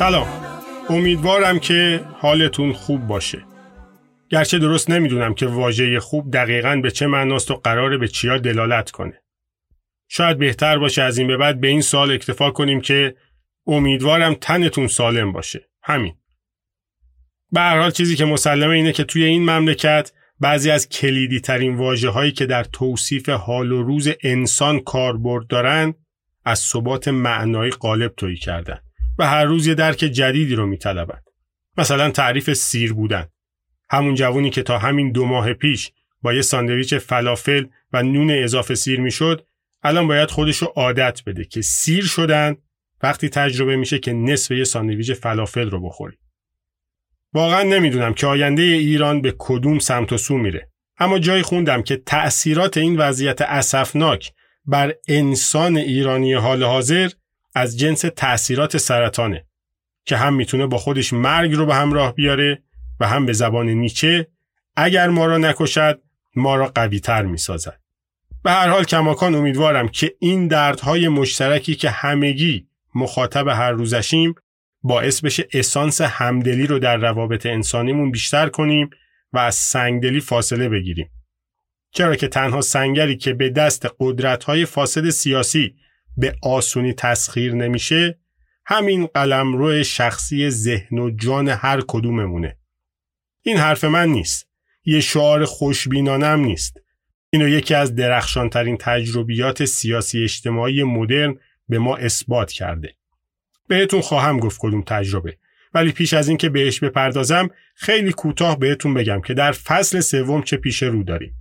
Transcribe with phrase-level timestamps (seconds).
[0.00, 0.28] سلام.
[0.90, 3.44] امیدوارم که حالتون خوب باشه.
[4.30, 8.90] گرچه درست نمی‌دونم که واژه خوب دقیقا به چه معناست و قراره به چیا دلالت
[8.90, 9.22] کنه.
[10.08, 13.14] شاید بهتر باشه از این به بعد به این سال اکتفا کنیم که
[13.66, 15.68] امیدوارم تنتون سالم باشه.
[15.82, 16.14] همین.
[17.52, 21.76] به هر حال چیزی که مسلمه اینه که توی این مملکت بعضی از کلیدی ترین
[21.76, 25.94] واجه هایی که در توصیف حال و روز انسان کاربرد دارن
[26.44, 28.78] از ثبات معنایی قالب تهی کردن.
[29.20, 31.24] و هر روز یه درک جدیدی رو میطلبند.
[31.78, 33.26] مثلا تعریف سیر بودن.
[33.90, 38.74] همون جوونی که تا همین دو ماه پیش با یه ساندویچ فلافل و نون اضافه
[38.74, 39.46] سیر می‌شد
[39.82, 42.56] الان باید خودشو عادت بده که سیر شدن
[43.02, 46.16] وقتی تجربه میشه که نصف یه ساندویچ فلافل رو بخوری.
[47.32, 50.68] واقعا نمی‌دونم که آینده ایران به کدوم سمت و سو میره.
[50.98, 54.32] اما جایی خوندم که تأثیرات این وضعیت اسفناک
[54.64, 57.10] بر انسان ایرانی حال حاضر
[57.54, 59.44] از جنس تأثیرات سرطانه
[60.04, 62.62] که هم می‌تونه با خودش مرگ رو به همراه بیاره
[63.00, 64.28] و هم به زبان نیچه
[64.76, 66.00] اگر ما را نکشد
[66.36, 67.80] ما را قوی تر می‌سازد.
[68.42, 74.34] به هر حال کماکان امیدوارم که این دردهای مشترکی که همگی مخاطب هر روزشیم
[74.82, 78.90] باعث بشه اسانس همدلی رو در روابط انسانیمون بیشتر کنیم
[79.32, 81.10] و از سنگدلی فاصله بگیریم.
[81.92, 85.74] چرا که تنها سنگری که به دست قدرت‌های فاسد سیاسی
[86.20, 88.18] به آسونی تسخیر نمیشه
[88.66, 92.56] همین قلمرو شخصی ذهن و جان هر کدوممونه.
[93.42, 94.48] این حرف من نیست.
[94.84, 96.80] یه شعار خوشبینانم نیست.
[97.30, 102.94] اینو یکی از درخشانترین تجربیات سیاسی اجتماعی مدرن به ما اثبات کرده.
[103.68, 105.36] بهتون خواهم گفت کدوم تجربه
[105.74, 110.56] ولی پیش از اینکه بهش بپردازم خیلی کوتاه بهتون بگم که در فصل سوم چه
[110.56, 111.34] پیش رو داریم.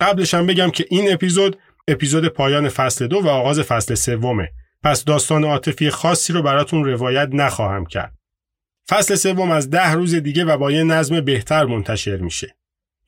[0.00, 1.58] قبلش هم بگم که این اپیزود
[1.88, 4.52] اپیزود پایان فصل دو و آغاز فصل سومه.
[4.82, 8.14] پس داستان عاطفی خاصی رو براتون روایت نخواهم کرد.
[8.88, 12.56] فصل سوم از ده روز دیگه و با یه نظم بهتر منتشر میشه.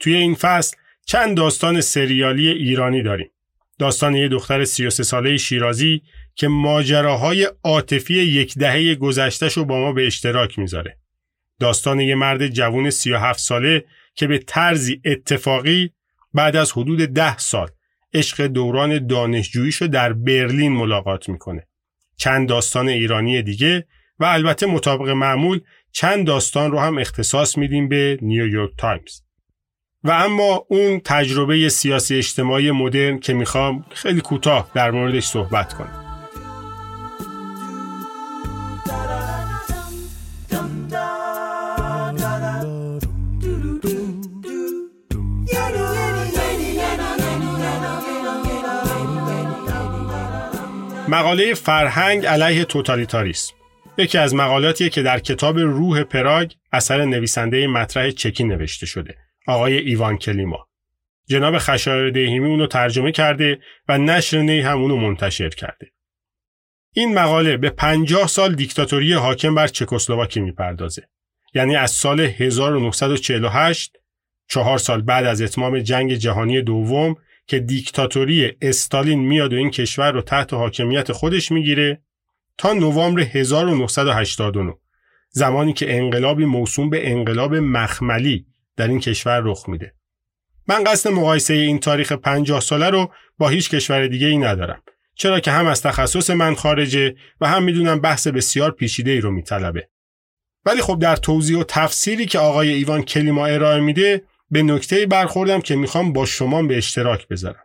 [0.01, 3.31] توی این فصل چند داستان سریالی ایرانی داریم.
[3.79, 6.03] داستان یه دختر 33 ساله شیرازی
[6.35, 10.99] که ماجراهای عاطفی یک دهه گذشتهش رو با ما به اشتراک می‌ذاره.
[11.61, 13.85] داستان یه مرد جوون 37 ساله
[14.15, 15.91] که به طرزی اتفاقی
[16.35, 17.69] بعد از حدود ده سال
[18.15, 21.67] عشق دوران دانشجوییشو در برلین ملاقات می‌کنه.
[22.17, 23.87] چند داستان ایرانی دیگه
[24.19, 25.61] و البته مطابق معمول
[25.93, 29.21] چند داستان رو هم اختصاص میدیم به نیویورک تایمز.
[30.05, 36.08] و اما اون تجربه سیاسی اجتماعی مدرن که می‌خوام خیلی کوتاه در موردش صحبت کنم.
[51.09, 53.55] مقاله فرهنگ علیه توتالیتاریسم.
[53.99, 59.17] یکی از مقالاتیه که در کتاب روح پراگ اثر نویسنده مطرح چکی نوشته شده
[59.47, 60.69] آقای ایوان کلیما.
[61.29, 63.59] جناب خشایر دهیمی اونو ترجمه کرده
[63.89, 65.87] و نشر نی هم اونو منتشر کرده.
[66.95, 71.09] این مقاله به 50 سال دیکتاتوری حاکم بر چکسلواکی می‌پردازه.
[71.55, 73.97] یعنی از سال 1948
[74.49, 77.17] چهار سال بعد از اتمام جنگ جهانی دوم
[77.49, 82.03] که دیکتاتوری استالین میاد و این کشور رو تحت حاکمیت خودش می‌گیره
[82.59, 84.75] تا نوامبر 1989
[85.31, 89.95] زمانی که انقلابی موسوم به انقلاب مخملی در این کشور رخ میده.
[90.69, 94.83] من قصد مقایسه این تاریخ 50 ساله رو با هیچ کشور دیگه ای ندارم.
[95.15, 99.31] چرا که هم از تخصص من خارجه و هم می‌دونم بحث بسیار پیچیده ای رو
[99.31, 99.89] میطلبه.
[100.67, 105.61] ولی خب در توضیح و تفسیری که آقای ایوان کلیما ارائه میده به نکته برخوردم
[105.61, 107.65] که می‌خوام با شما به اشتراک بذارم.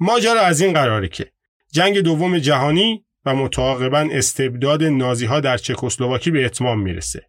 [0.00, 1.32] ماجرا از این قراره که
[1.72, 7.26] جنگ دوم جهانی و متعاقبا استبداد نازی ها در چکسلواکی به اتمام می‌رسه.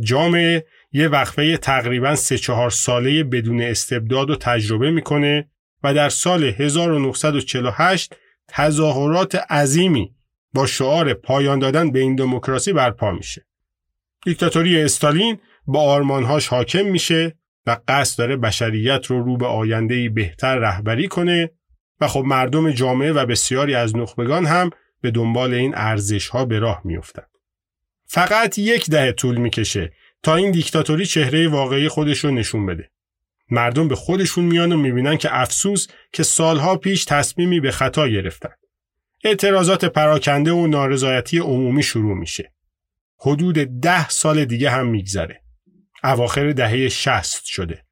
[0.00, 5.50] جامعه یه وقفه تقریبا سه چهار ساله بدون استبداد و تجربه می‌کنه
[5.82, 8.16] و در سال 1948
[8.48, 10.14] تظاهرات عظیمی
[10.54, 13.46] با شعار پایان دادن به این دموکراسی برپا میشه.
[14.24, 17.36] دیکتاتوری استالین با آرمانهاش حاکم میشه
[17.66, 21.50] و قصد داره بشریت رو رو به آینده بهتر رهبری کنه
[22.00, 24.70] و خب مردم جامعه و بسیاری از نخبگان هم
[25.00, 27.30] به دنبال این ارزش ها به راه میافتند.
[28.06, 29.92] فقط یک دهه طول می‌کشه
[30.22, 32.90] تا این دیکتاتوری چهره واقعی خودش رو نشون بده.
[33.50, 38.52] مردم به خودشون میان و می‌بینن که افسوس که سالها پیش تصمیمی به خطا گرفتن.
[39.24, 42.52] اعتراضات پراکنده و نارضایتی عمومی شروع میشه.
[43.18, 45.41] حدود ده سال دیگه هم میگذره.
[46.04, 47.84] اواخر دهه 60 شده.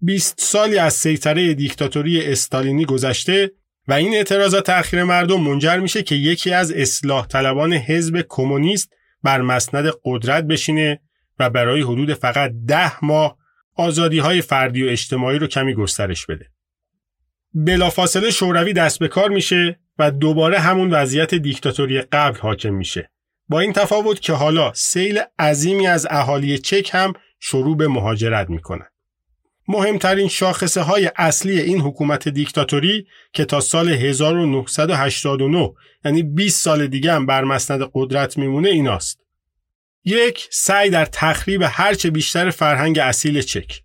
[0.00, 3.50] 20 سالی از سیطره دیکتاتوری استالینی گذشته
[3.88, 8.90] و این اعتراضات تأخیر مردم منجر میشه که یکی از اصلاح طلبان حزب کمونیست
[9.22, 11.00] بر مسند قدرت بشینه
[11.38, 13.36] و برای حدود فقط ده ماه
[13.74, 16.50] آزادی های فردی و اجتماعی رو کمی گسترش بده.
[17.54, 23.10] بلافاصله شوروی دست به کار میشه و دوباره همون وضعیت دیکتاتوری قبل حاکم میشه.
[23.48, 27.12] با این تفاوت که حالا سیل عظیمی از اهالی چک هم
[27.46, 28.86] شروع به مهاجرت می‌کنن.
[29.68, 35.72] مهمترین شاخصه های اصلی این حکومت دیکتاتوری که تا سال 1989
[36.04, 39.20] یعنی 20 سال دیگه هم بر مسند قدرت میمونه ایناست.
[40.04, 43.82] یک سعی در تخریب هرچه بیشتر فرهنگ اصیل چک.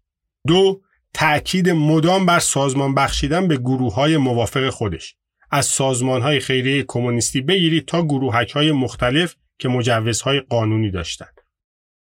[0.47, 0.81] دو
[1.13, 5.15] تأکید مدام بر سازمان بخشیدن به گروه های موافق خودش.
[5.51, 11.41] از سازمان های خیریه کمونیستی بگیرید تا گروهک های مختلف که مجوزهای قانونی داشتند.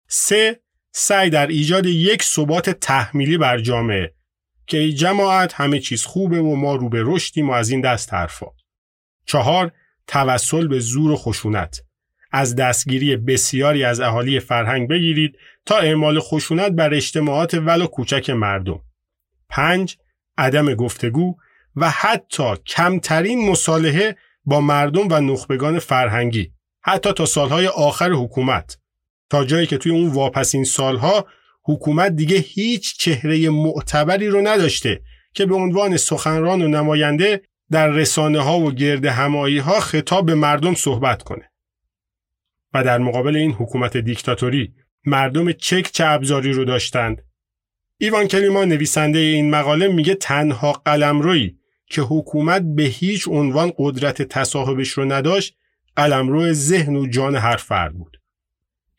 [0.07, 0.59] سه
[0.91, 4.13] سعی در ایجاد یک ثبات تحمیلی بر جامعه
[4.67, 8.13] که ای جماعت همه چیز خوبه و ما رو به رشدیم و از این دست
[8.13, 8.47] حرفا.
[9.25, 9.71] چهار
[10.07, 11.81] توسل به زور و خشونت
[12.31, 18.81] از دستگیری بسیاری از اهالی فرهنگ بگیرید تا اعمال خشونت بر اجتماعات ولو کوچک مردم.
[19.49, 19.97] پنج
[20.37, 21.35] عدم گفتگو
[21.75, 24.15] و حتی کمترین مصالحه
[24.45, 26.51] با مردم و نخبگان فرهنگی
[26.81, 28.78] حتی تا سالهای آخر حکومت
[29.29, 31.27] تا جایی که توی اون واپسین سالها
[31.63, 35.01] حکومت دیگه هیچ چهره معتبری رو نداشته
[35.33, 37.41] که به عنوان سخنران و نماینده
[37.71, 41.51] در رسانه ها و گرد همایی ها خطاب به مردم صحبت کنه.
[42.73, 44.73] و در مقابل این حکومت دیکتاتوری
[45.05, 47.21] مردم چک چه ابزاری رو داشتند؟
[47.97, 54.89] ایوان کلیما نویسنده این مقاله میگه تنها قلمرویی که حکومت به هیچ عنوان قدرت تصاحبش
[54.89, 55.55] رو نداشت
[55.95, 58.17] قلمرو ذهن و جان هر فرد بود.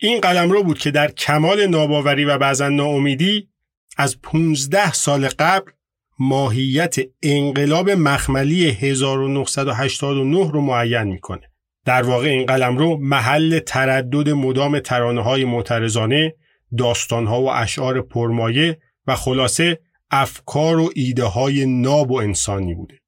[0.02, 3.48] این قلمرو بود که در کمال ناباوری و بعضا ناامیدی
[3.96, 5.70] از 15 سال قبل
[6.18, 11.50] ماهیت انقلاب مخملی 1989 رو معین می‌کنه.
[11.84, 16.34] در واقع این قلمرو محل تردد مدام ترانه های معترضانه،
[16.78, 19.78] داستان ها و اشعار پرمایه و خلاصه
[20.10, 22.98] افکار و ایده های ناب و انسانی بوده.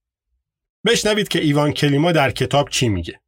[0.86, 3.21] بشنوید که ایوان کلیما در کتاب چی میگه.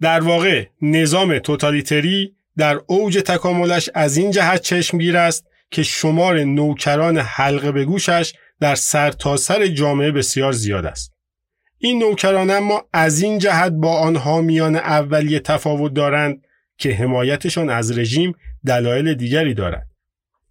[0.00, 7.18] در واقع نظام توتالیتری در اوج تکاملش از این جهت چشمگیر است که شمار نوکران
[7.18, 11.12] حلقه به گوشش در سرتاسر سر جامعه بسیار زیاد است.
[11.78, 16.42] این نوکران اما از این جهت با آنها میان اولیه تفاوت دارند
[16.78, 18.32] که حمایتشان از رژیم
[18.66, 19.86] دلایل دیگری دارد.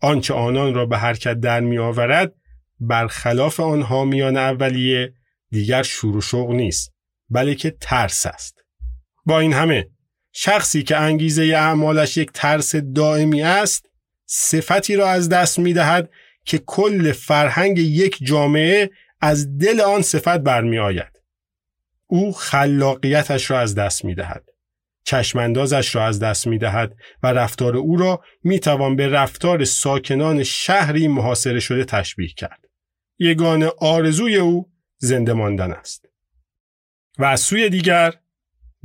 [0.02, 2.34] آنچه آنان را به حرکت در می آورد
[2.80, 5.14] برخلاف آنها میان اولیه
[5.52, 6.94] دیگر شور و شوق نیست
[7.30, 8.65] بلکه ترس است.
[9.26, 9.90] با این همه
[10.32, 13.86] شخصی که انگیزه اعمالش یک ترس دائمی است
[14.26, 16.10] صفتی را از دست می دهد
[16.46, 18.90] که کل فرهنگ یک جامعه
[19.22, 21.22] از دل آن صفت برمی آید.
[22.08, 24.44] او خلاقیتش را از دست می دهد.
[25.04, 30.44] چشماندازش را از دست می دهد و رفتار او را می توان به رفتار ساکنان
[30.44, 32.60] شهری محاصره شده تشبیه کرد.
[33.20, 36.06] یگان آرزوی او زنده ماندن است.
[37.18, 38.14] و از سوی دیگر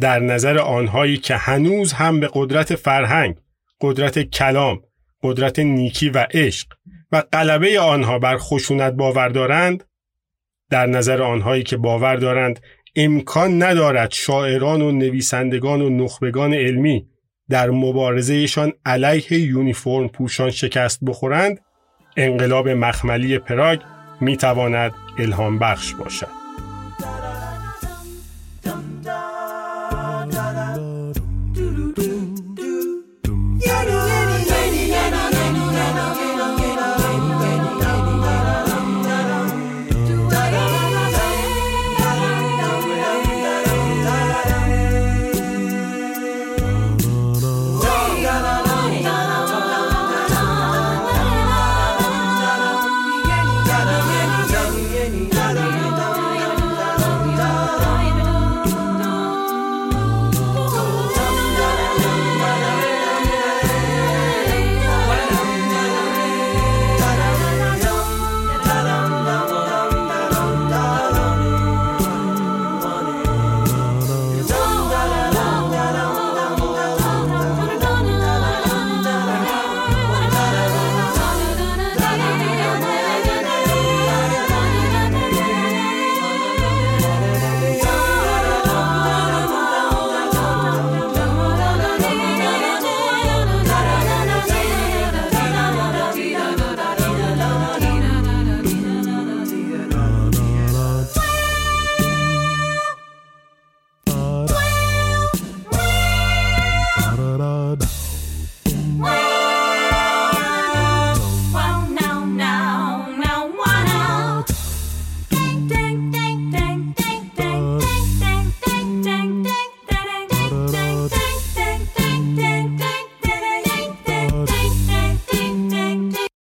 [0.00, 3.36] در نظر آنهایی که هنوز هم به قدرت فرهنگ،
[3.80, 4.80] قدرت کلام،
[5.22, 6.68] قدرت نیکی و عشق
[7.12, 9.84] و قلبه آنها بر خشونت باور دارند،
[10.70, 12.60] در نظر آنهایی که باور دارند
[12.96, 17.06] امکان ندارد شاعران و نویسندگان و نخبگان علمی
[17.48, 21.60] در مبارزهشان علیه یونیفرم پوشان شکست بخورند
[22.16, 23.80] انقلاب مخملی پراگ
[24.20, 26.39] می‌تواند الهام بخش باشد.